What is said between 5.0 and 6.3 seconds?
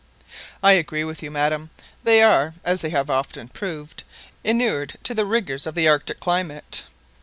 to the rigours of the Arctic